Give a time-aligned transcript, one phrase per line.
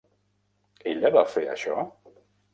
[0.93, 1.79] Ella va fer això?